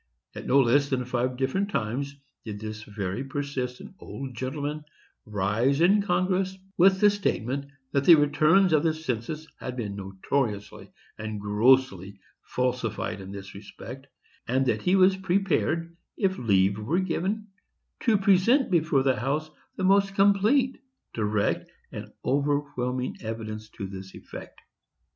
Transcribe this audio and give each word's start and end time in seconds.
At 0.33 0.47
no 0.47 0.59
less 0.59 0.89
than 0.89 1.05
five 1.05 1.37
different 1.37 1.69
times 1.69 2.15
did 2.43 2.59
this 2.59 2.81
very 2.81 3.23
persistent 3.23 3.93
old 3.99 4.33
gentleman 4.33 4.83
rise 5.27 5.79
in 5.79 6.01
Congress, 6.01 6.57
with 6.75 6.99
the 6.99 7.11
statement 7.11 7.69
that 7.91 8.05
the 8.05 8.15
returns 8.15 8.73
of 8.73 8.81
the 8.81 8.95
census 8.95 9.45
had 9.59 9.75
been 9.77 9.95
notoriously 9.95 10.91
and 11.19 11.39
grossly 11.39 12.19
falsified 12.41 13.21
in 13.21 13.31
this 13.31 13.53
respect; 13.53 14.07
and 14.47 14.65
that 14.65 14.81
he 14.81 14.95
was 14.95 15.15
prepared, 15.17 15.95
if 16.17 16.35
leave 16.39 16.79
were 16.79 16.99
given, 16.99 17.49
to 17.99 18.17
present 18.17 18.71
before 18.71 19.03
the 19.03 19.19
House 19.19 19.51
the 19.75 19.83
most 19.83 20.15
complete, 20.15 20.79
direct, 21.13 21.69
and 21.91 22.11
overwhelming 22.25 23.17
evidence 23.21 23.69
to 23.69 23.85
this 23.85 24.15
effect. 24.15 24.61